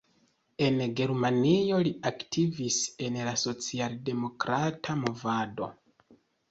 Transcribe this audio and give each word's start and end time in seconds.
En 0.67 0.79
Germanio 0.99 1.77
li 1.89 1.93
aktivis 2.11 2.81
en 3.09 3.21
la 3.29 3.37
socialdemokrata 3.45 4.99
movado. 5.07 5.75